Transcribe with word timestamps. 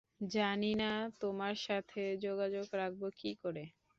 জানি 0.31 0.71
না 0.75 0.91
তোমার 1.21 1.55
সাথে 1.65 2.01
যোগাযোগ 2.25 2.67
রাখব 2.73 3.01
কী 3.19 3.31
করে। 3.43 3.63